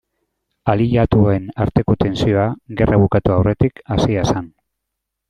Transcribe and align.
Aliatuen 0.71 1.43
arteko 1.65 1.95
tentsioa 2.03 2.45
gerra 2.79 2.99
bukatu 3.05 3.35
aurretik 3.37 3.83
hasia 3.97 4.25
zen. 4.33 4.49